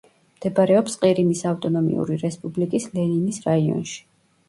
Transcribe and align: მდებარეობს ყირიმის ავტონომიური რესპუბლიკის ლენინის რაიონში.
მდებარეობს 0.37 0.95
ყირიმის 1.03 1.45
ავტონომიური 1.51 2.19
რესპუბლიკის 2.25 2.91
ლენინის 2.99 3.43
რაიონში. 3.49 4.07